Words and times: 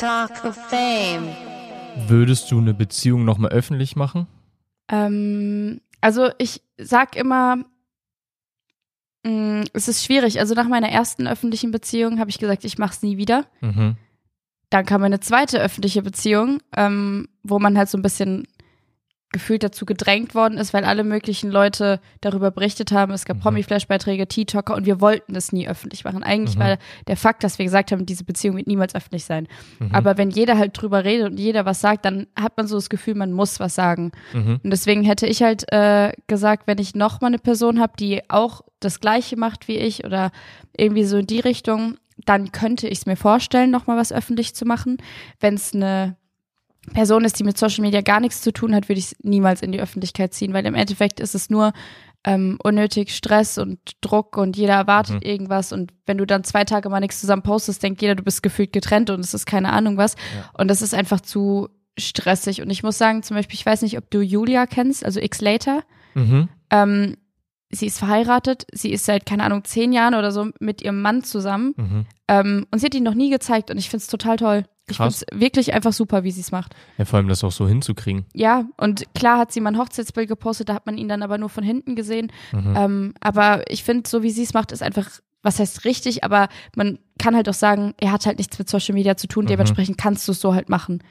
Talk 0.00 0.46
of 0.46 0.56
Fame. 0.56 1.28
Würdest 2.08 2.50
du 2.50 2.58
eine 2.58 2.72
Beziehung 2.72 3.26
nochmal 3.26 3.50
öffentlich 3.50 3.96
machen? 3.96 4.26
Ähm, 4.88 5.82
also 6.00 6.30
ich 6.38 6.62
sag 6.78 7.16
immer, 7.16 7.56
mh, 9.24 9.64
es 9.74 9.88
ist 9.88 10.02
schwierig. 10.02 10.40
Also 10.40 10.54
nach 10.54 10.68
meiner 10.68 10.88
ersten 10.88 11.26
öffentlichen 11.26 11.70
Beziehung 11.70 12.18
habe 12.18 12.30
ich 12.30 12.38
gesagt, 12.38 12.64
ich 12.64 12.78
mache 12.78 12.94
es 12.94 13.02
nie 13.02 13.18
wieder. 13.18 13.44
Mhm. 13.60 13.96
Dann 14.70 14.86
kam 14.86 15.02
eine 15.02 15.20
zweite 15.20 15.60
öffentliche 15.60 16.00
Beziehung, 16.00 16.62
ähm, 16.74 17.28
wo 17.42 17.58
man 17.58 17.76
halt 17.76 17.90
so 17.90 17.98
ein 17.98 18.02
bisschen 18.02 18.48
gefühlt 19.32 19.62
dazu 19.62 19.86
gedrängt 19.86 20.34
worden 20.34 20.58
ist, 20.58 20.74
weil 20.74 20.84
alle 20.84 21.04
möglichen 21.04 21.50
Leute 21.52 22.00
darüber 22.20 22.50
berichtet 22.50 22.90
haben. 22.90 23.12
Es 23.12 23.24
gab 23.24 23.36
Mhm. 23.36 23.42
Promi-Flash-Beiträge, 23.42 24.26
TikToker 24.26 24.74
und 24.74 24.86
wir 24.86 25.00
wollten 25.00 25.34
das 25.34 25.52
nie 25.52 25.68
öffentlich 25.68 26.04
machen. 26.04 26.22
Eigentlich 26.24 26.56
Mhm. 26.56 26.60
war 26.60 26.78
der 27.06 27.16
Fakt, 27.16 27.44
dass 27.44 27.58
wir 27.58 27.64
gesagt 27.64 27.92
haben, 27.92 28.06
diese 28.06 28.24
Beziehung 28.24 28.56
wird 28.56 28.66
niemals 28.66 28.94
öffentlich 28.94 29.24
sein. 29.24 29.46
Mhm. 29.78 29.90
Aber 29.94 30.18
wenn 30.18 30.30
jeder 30.30 30.58
halt 30.58 30.72
drüber 30.80 31.04
redet 31.04 31.30
und 31.30 31.38
jeder 31.38 31.64
was 31.64 31.80
sagt, 31.80 32.04
dann 32.04 32.26
hat 32.38 32.56
man 32.56 32.66
so 32.66 32.74
das 32.76 32.90
Gefühl, 32.90 33.14
man 33.14 33.32
muss 33.32 33.60
was 33.60 33.76
sagen. 33.76 34.10
Mhm. 34.32 34.60
Und 34.64 34.70
deswegen 34.70 35.04
hätte 35.04 35.26
ich 35.28 35.42
halt 35.42 35.64
äh, 35.72 36.12
gesagt, 36.26 36.66
wenn 36.66 36.78
ich 36.78 36.96
noch 36.96 37.20
mal 37.20 37.28
eine 37.28 37.38
Person 37.38 37.78
habe, 37.80 37.92
die 37.98 38.28
auch 38.28 38.62
das 38.80 38.98
Gleiche 39.00 39.36
macht 39.36 39.68
wie 39.68 39.76
ich 39.76 40.04
oder 40.04 40.32
irgendwie 40.76 41.04
so 41.04 41.18
in 41.18 41.26
die 41.26 41.40
Richtung, 41.40 41.98
dann 42.26 42.50
könnte 42.52 42.88
ich 42.88 42.98
es 42.98 43.06
mir 43.06 43.16
vorstellen, 43.16 43.70
noch 43.70 43.86
mal 43.86 43.96
was 43.96 44.12
öffentlich 44.12 44.54
zu 44.54 44.64
machen. 44.66 44.98
Wenn 45.38 45.54
es 45.54 45.72
eine 45.74 46.16
Person 46.94 47.24
ist, 47.24 47.38
die 47.38 47.44
mit 47.44 47.58
Social 47.58 47.82
Media 47.82 48.00
gar 48.00 48.20
nichts 48.20 48.40
zu 48.40 48.52
tun 48.52 48.74
hat, 48.74 48.88
würde 48.88 48.98
ich 48.98 49.12
es 49.12 49.16
niemals 49.22 49.62
in 49.62 49.70
die 49.72 49.80
Öffentlichkeit 49.80 50.32
ziehen, 50.34 50.52
weil 50.54 50.64
im 50.66 50.74
Endeffekt 50.74 51.20
ist 51.20 51.34
es 51.34 51.50
nur 51.50 51.72
ähm, 52.24 52.58
unnötig 52.62 53.14
Stress 53.14 53.56
und 53.58 53.78
Druck 54.02 54.36
und 54.36 54.56
jeder 54.56 54.74
erwartet 54.74 55.16
Mhm. 55.16 55.22
irgendwas 55.22 55.72
und 55.72 55.92
wenn 56.06 56.18
du 56.18 56.26
dann 56.26 56.44
zwei 56.44 56.64
Tage 56.64 56.88
mal 56.90 57.00
nichts 57.00 57.20
zusammen 57.20 57.42
postest, 57.42 57.82
denkt 57.82 58.02
jeder, 58.02 58.14
du 58.14 58.22
bist 58.22 58.42
gefühlt 58.42 58.72
getrennt 58.72 59.08
und 59.10 59.20
es 59.20 59.32
ist 59.34 59.46
keine 59.46 59.72
Ahnung 59.72 59.96
was 59.96 60.16
Ja. 60.36 60.50
und 60.58 60.68
das 60.68 60.82
ist 60.82 60.92
einfach 60.94 61.20
zu 61.20 61.68
stressig 61.98 62.60
und 62.62 62.70
ich 62.70 62.82
muss 62.82 62.98
sagen, 62.98 63.22
zum 63.22 63.36
Beispiel, 63.36 63.54
ich 63.58 63.66
weiß 63.66 63.82
nicht, 63.82 63.96
ob 63.98 64.10
du 64.10 64.20
Julia 64.20 64.66
kennst, 64.66 65.04
also 65.04 65.20
X 65.20 65.40
Later, 65.40 65.82
Mhm. 66.14 66.48
ähm, 66.70 67.16
sie 67.70 67.86
ist 67.86 67.98
verheiratet, 67.98 68.66
sie 68.72 68.90
ist 68.92 69.04
seit, 69.06 69.24
keine 69.26 69.44
Ahnung, 69.44 69.64
zehn 69.64 69.92
Jahren 69.92 70.14
oder 70.14 70.32
so 70.32 70.48
mit 70.60 70.82
ihrem 70.82 71.00
Mann 71.02 71.22
zusammen 71.24 71.74
Mhm. 71.76 72.06
ähm, 72.28 72.66
und 72.70 72.78
sie 72.80 72.86
hat 72.86 72.94
ihn 72.94 73.02
noch 73.04 73.14
nie 73.14 73.30
gezeigt 73.30 73.70
und 73.70 73.78
ich 73.78 73.88
finde 73.90 74.02
es 74.02 74.08
total 74.08 74.36
toll. 74.36 74.64
Ich 74.90 74.96
finde 74.98 75.10
es 75.10 75.24
wirklich 75.32 75.72
einfach 75.74 75.92
super, 75.92 76.24
wie 76.24 76.30
sie 76.30 76.40
es 76.40 76.52
macht. 76.52 76.74
Ja, 76.98 77.04
vor 77.04 77.18
allem 77.18 77.28
das 77.28 77.42
auch 77.44 77.52
so 77.52 77.66
hinzukriegen. 77.68 78.24
Ja, 78.34 78.64
und 78.76 79.04
klar 79.14 79.38
hat 79.38 79.52
sie 79.52 79.60
mal 79.60 79.70
ein 79.72 79.78
Hochzeitsbild 79.78 80.28
gepostet, 80.28 80.68
da 80.68 80.74
hat 80.74 80.86
man 80.86 80.98
ihn 80.98 81.08
dann 81.08 81.22
aber 81.22 81.38
nur 81.38 81.48
von 81.48 81.64
hinten 81.64 81.96
gesehen. 81.96 82.32
Mhm. 82.52 82.74
Ähm, 82.76 83.14
aber 83.20 83.70
ich 83.70 83.84
finde, 83.84 84.08
so 84.08 84.22
wie 84.22 84.30
sie 84.30 84.42
es 84.42 84.54
macht, 84.54 84.72
ist 84.72 84.82
einfach, 84.82 85.08
was 85.42 85.58
heißt 85.58 85.84
richtig, 85.84 86.22
aber 86.24 86.48
man 86.76 86.98
kann 87.18 87.34
halt 87.34 87.48
auch 87.48 87.54
sagen, 87.54 87.94
er 87.98 88.12
hat 88.12 88.26
halt 88.26 88.38
nichts 88.38 88.58
mit 88.58 88.68
Social 88.68 88.94
Media 88.94 89.16
zu 89.16 89.26
tun, 89.26 89.44
Mhm. 89.44 89.48
dementsprechend 89.48 89.96
kannst 89.98 90.26
du 90.28 90.32
es 90.32 90.40
so 90.40 90.54
halt 90.54 90.68
machen. 90.68 91.02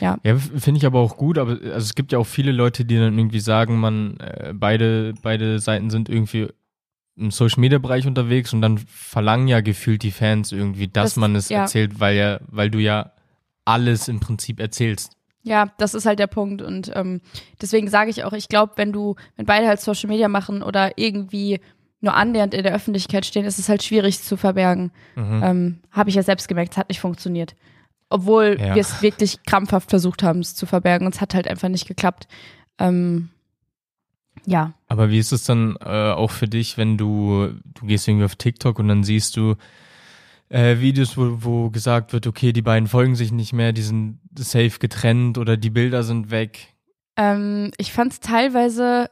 Ja, 0.00 0.16
f- 0.22 0.50
finde 0.56 0.78
ich 0.78 0.86
aber 0.86 1.00
auch 1.00 1.16
gut, 1.16 1.36
aber 1.36 1.50
also 1.52 1.78
es 1.78 1.94
gibt 1.96 2.12
ja 2.12 2.18
auch 2.18 2.26
viele 2.26 2.52
Leute, 2.52 2.84
die 2.84 2.96
dann 2.96 3.18
irgendwie 3.18 3.40
sagen, 3.40 3.78
man, 3.80 4.18
äh, 4.20 4.52
beide, 4.54 5.14
beide 5.20 5.58
Seiten 5.58 5.90
sind 5.90 6.08
irgendwie 6.08 6.48
im 7.20 7.30
Social 7.30 7.60
Media 7.60 7.78
Bereich 7.78 8.06
unterwegs 8.06 8.52
und 8.52 8.62
dann 8.62 8.78
verlangen 8.78 9.46
ja 9.48 9.60
gefühlt 9.60 10.02
die 10.02 10.10
Fans 10.10 10.52
irgendwie, 10.52 10.88
dass 10.88 11.10
Das- 11.10 11.16
man 11.16 11.36
es 11.36 11.48
ja. 11.48 11.60
erzählt, 11.62 12.00
weil 12.00 12.16
ja, 12.16 12.40
weil 12.48 12.70
du 12.70 12.78
ja 12.78 13.12
alles 13.64 14.08
im 14.08 14.20
Prinzip 14.20 14.58
erzählst. 14.60 15.16
Ja, 15.42 15.70
das 15.78 15.94
ist 15.94 16.04
halt 16.06 16.18
der 16.18 16.26
Punkt 16.26 16.60
und 16.60 16.90
ähm, 16.94 17.20
deswegen 17.62 17.88
sage 17.88 18.10
ich 18.10 18.24
auch, 18.24 18.32
ich 18.34 18.48
glaube, 18.48 18.72
wenn 18.76 18.92
du, 18.92 19.14
wenn 19.36 19.46
beide 19.46 19.66
halt 19.66 19.80
Social 19.80 20.08
Media 20.08 20.28
machen 20.28 20.62
oder 20.62 20.98
irgendwie 20.98 21.60
nur 22.02 22.14
annähernd 22.14 22.52
in 22.54 22.62
der 22.62 22.74
Öffentlichkeit 22.74 23.24
stehen, 23.26 23.44
ist 23.44 23.58
es 23.58 23.68
halt 23.68 23.82
schwierig 23.82 24.20
zu 24.22 24.36
verbergen. 24.36 24.90
Mhm. 25.16 25.40
Ähm, 25.42 25.78
Habe 25.90 26.10
ich 26.10 26.16
ja 26.16 26.22
selbst 26.22 26.48
gemerkt, 26.48 26.72
es 26.72 26.78
hat 26.78 26.88
nicht 26.88 27.00
funktioniert. 27.00 27.54
Obwohl 28.08 28.56
Ja. 28.58 28.74
wir 28.74 28.80
es 28.80 29.02
wirklich 29.02 29.42
krampfhaft 29.44 29.90
versucht 29.90 30.22
haben, 30.22 30.40
es 30.40 30.54
zu 30.54 30.66
verbergen 30.66 31.06
und 31.06 31.14
es 31.14 31.20
hat 31.20 31.34
halt 31.34 31.46
einfach 31.48 31.68
nicht 31.68 31.86
geklappt. 31.86 32.26
Ähm, 32.78 33.28
ja, 34.46 34.72
Aber 34.88 35.10
wie 35.10 35.18
ist 35.18 35.32
es 35.32 35.44
dann 35.44 35.76
äh, 35.80 36.12
auch 36.12 36.30
für 36.30 36.48
dich, 36.48 36.76
wenn 36.78 36.96
du, 36.96 37.52
du 37.64 37.86
gehst 37.86 38.08
irgendwie 38.08 38.24
auf 38.24 38.36
TikTok 38.36 38.78
und 38.78 38.88
dann 38.88 39.04
siehst 39.04 39.36
du 39.36 39.54
äh, 40.48 40.78
Videos, 40.80 41.16
wo, 41.16 41.38
wo 41.40 41.70
gesagt 41.70 42.12
wird, 42.12 42.26
okay, 42.26 42.52
die 42.52 42.62
beiden 42.62 42.88
folgen 42.88 43.14
sich 43.14 43.30
nicht 43.32 43.52
mehr, 43.52 43.72
die 43.72 43.82
sind 43.82 44.18
safe 44.36 44.78
getrennt 44.80 45.38
oder 45.38 45.56
die 45.56 45.70
Bilder 45.70 46.02
sind 46.02 46.30
weg. 46.30 46.74
ähm, 47.16 47.70
ich 47.78 47.92
fand 47.92 48.12
es 48.12 48.20
teilweise 48.20 49.10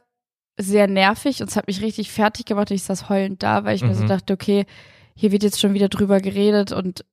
sehr 0.57 0.87
nervig 0.87 1.41
und 1.41 1.49
es 1.49 1.55
hat 1.55 1.67
mich 1.67 1.81
richtig 1.81 2.11
fertig 2.11 2.45
gemacht. 2.45 2.71
Ich 2.71 2.83
saß 2.83 3.07
heulend 3.07 3.43
da, 3.43 3.63
weil 3.63 3.75
ich 3.75 3.83
mir 3.83 3.95
so 3.95 4.03
Mhm. 4.03 4.07
dachte, 4.07 4.33
okay, 4.33 4.65
hier 5.15 5.31
wird 5.31 5.43
jetzt 5.43 5.59
schon 5.59 5.73
wieder 5.73 5.87
drüber 5.89 6.19
geredet 6.19 6.71
und 6.73 7.05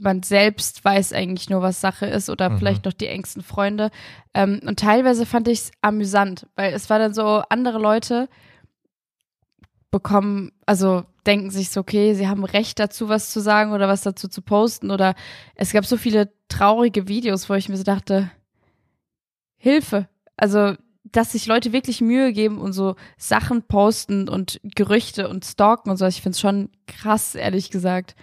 man 0.00 0.22
selbst 0.22 0.84
weiß 0.84 1.12
eigentlich 1.12 1.50
nur, 1.50 1.62
was 1.62 1.80
Sache 1.80 2.06
ist 2.06 2.30
oder 2.30 2.50
Mhm. 2.50 2.58
vielleicht 2.58 2.84
noch 2.84 2.92
die 2.92 3.06
engsten 3.08 3.42
Freunde. 3.42 3.90
Ähm, 4.34 4.60
und 4.66 4.78
teilweise 4.78 5.26
fand 5.26 5.48
ich 5.48 5.58
es 5.60 5.70
amüsant, 5.80 6.46
weil 6.56 6.72
es 6.72 6.90
war 6.90 6.98
dann 6.98 7.14
so, 7.14 7.42
andere 7.48 7.78
Leute 7.78 8.28
bekommen, 9.90 10.52
also 10.66 11.04
denken 11.26 11.50
sich 11.50 11.70
so, 11.70 11.80
okay, 11.80 12.14
sie 12.14 12.28
haben 12.28 12.44
Recht 12.44 12.78
dazu, 12.78 13.08
was 13.08 13.30
zu 13.30 13.40
sagen 13.40 13.72
oder 13.72 13.88
was 13.88 14.02
dazu 14.02 14.28
zu 14.28 14.40
posten 14.42 14.90
oder 14.90 15.14
es 15.56 15.72
gab 15.72 15.84
so 15.84 15.96
viele 15.96 16.32
traurige 16.48 17.08
Videos, 17.08 17.48
wo 17.50 17.54
ich 17.54 17.68
mir 17.68 17.76
so 17.76 17.82
dachte, 17.82 18.30
Hilfe. 19.56 20.08
Also, 20.36 20.74
dass 21.04 21.32
sich 21.32 21.46
Leute 21.46 21.72
wirklich 21.72 22.00
Mühe 22.00 22.32
geben 22.32 22.58
und 22.58 22.72
so 22.72 22.94
Sachen 23.18 23.62
posten 23.62 24.28
und 24.28 24.60
Gerüchte 24.62 25.28
und 25.28 25.44
stalken 25.44 25.90
und 25.90 25.96
so, 25.96 26.06
ich 26.06 26.22
finde 26.22 26.34
es 26.34 26.40
schon 26.40 26.70
krass, 26.86 27.34
ehrlich 27.34 27.70
gesagt. 27.70 28.14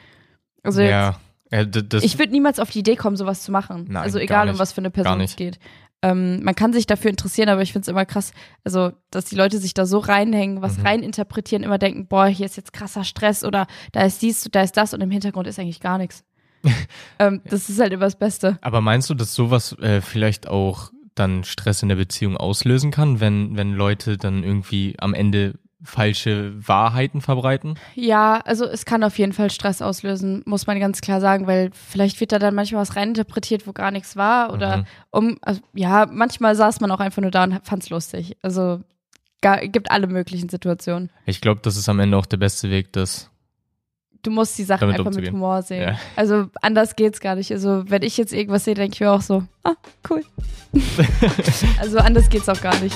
Also 0.63 0.81
jetzt, 0.81 1.19
ja, 1.51 1.63
das, 1.65 2.03
ich 2.03 2.19
würde 2.19 2.31
niemals 2.31 2.59
auf 2.59 2.69
die 2.69 2.79
Idee 2.79 2.95
kommen, 2.95 3.15
sowas 3.15 3.43
zu 3.43 3.51
machen. 3.51 3.85
Nein, 3.87 4.03
also 4.03 4.19
egal, 4.19 4.49
um 4.49 4.59
was 4.59 4.73
für 4.73 4.81
eine 4.81 4.91
Person 4.91 5.21
es 5.21 5.35
geht. 5.35 5.59
Ähm, 6.03 6.43
man 6.43 6.53
kann 6.53 6.73
sich 6.73 6.85
dafür 6.85 7.09
interessieren, 7.09 7.49
aber 7.49 7.63
ich 7.63 7.71
finde 7.73 7.83
es 7.83 7.87
immer 7.87 8.05
krass, 8.05 8.31
also 8.63 8.91
dass 9.09 9.25
die 9.25 9.35
Leute 9.35 9.57
sich 9.57 9.73
da 9.73 9.87
so 9.87 9.97
reinhängen, 9.97 10.61
was 10.61 10.77
Mhm. 10.77 10.85
reininterpretieren, 10.85 11.63
immer 11.63 11.79
denken, 11.79 12.07
boah, 12.07 12.27
hier 12.27 12.45
ist 12.45 12.55
jetzt 12.55 12.71
krasser 12.71 13.03
Stress 13.03 13.43
oder 13.43 13.65
da 13.93 14.03
ist 14.03 14.21
dies, 14.21 14.47
da 14.51 14.61
ist 14.61 14.77
das 14.77 14.93
und 14.93 15.01
im 15.01 15.09
Hintergrund 15.09 15.47
ist 15.47 15.57
eigentlich 15.57 15.79
gar 15.79 15.97
nichts. 15.97 16.23
ähm, 17.19 17.41
das 17.49 17.69
ist 17.69 17.79
halt 17.79 17.93
immer 17.93 18.05
das 18.05 18.17
Beste. 18.17 18.59
Aber 18.61 18.81
meinst 18.81 19.09
du, 19.09 19.15
dass 19.15 19.33
sowas 19.33 19.73
äh, 19.79 20.01
vielleicht 20.01 20.47
auch 20.47 20.91
dann 21.15 21.43
Stress 21.43 21.81
in 21.81 21.89
der 21.89 21.95
Beziehung 21.95 22.37
auslösen 22.37 22.91
kann, 22.91 23.19
wenn, 23.19 23.57
wenn 23.57 23.73
Leute 23.73 24.17
dann 24.17 24.43
irgendwie 24.43 24.95
am 24.99 25.15
Ende 25.15 25.55
falsche 25.83 26.53
Wahrheiten 26.67 27.21
verbreiten? 27.21 27.75
Ja, 27.93 28.41
also 28.45 28.65
es 28.65 28.85
kann 28.85 29.03
auf 29.03 29.17
jeden 29.19 29.33
Fall 29.33 29.51
Stress 29.51 29.81
auslösen, 29.81 30.41
muss 30.45 30.65
man 30.65 30.79
ganz 30.79 31.01
klar 31.01 31.21
sagen, 31.21 31.45
weil 31.45 31.69
vielleicht 31.71 32.19
wird 32.19 32.31
da 32.31 32.39
dann 32.39 32.55
manchmal 32.55 32.81
was 32.81 32.95
reininterpretiert, 32.95 33.67
wo 33.67 33.73
gar 33.73 33.91
nichts 33.91 34.15
war 34.15 34.51
oder 34.53 34.77
Mhm. 34.77 34.85
um, 35.11 35.37
also, 35.41 35.61
ja, 35.73 36.07
manchmal 36.11 36.55
saß 36.55 36.79
man 36.79 36.89
auch 36.91 36.99
einfach 36.99 37.21
nur 37.21 37.31
da 37.31 37.43
und 37.43 37.59
fand's 37.65 37.89
lustig. 37.91 38.37
Also 38.41 38.81
gar, 39.41 39.59
gibt 39.67 39.91
alle 39.91 40.07
möglichen 40.07 40.49
Situationen. 40.49 41.11
Ich 41.27 41.41
glaube, 41.41 41.61
das 41.63 41.77
ist 41.77 41.87
am 41.89 41.99
Ende 41.99 42.17
auch 42.17 42.25
der 42.25 42.37
beste 42.37 42.69
Weg, 42.71 42.91
das. 42.93 43.29
Du 44.23 44.31
musst 44.31 44.57
die 44.57 44.63
Sachen 44.63 44.89
einfach 44.89 44.97
mit 44.97 45.07
umzugehen. 45.07 45.33
Humor 45.35 45.61
sehen. 45.61 45.83
Ja. 45.89 45.99
Also 46.15 46.47
anders 46.63 46.95
geht's 46.95 47.19
gar 47.21 47.35
nicht. 47.35 47.51
Also 47.51 47.83
wenn 47.87 48.01
ich 48.01 48.17
jetzt 48.17 48.33
irgendwas 48.33 48.63
sehe, 48.65 48.73
denke 48.73 48.95
ich 48.95 48.99
mir 48.99 49.11
auch 49.11 49.21
so, 49.21 49.43
ah, 49.63 49.75
cool. 50.09 50.23
also 51.79 51.99
anders 51.99 52.27
geht's 52.29 52.49
auch 52.49 52.59
gar 52.59 52.77
nicht. 52.79 52.95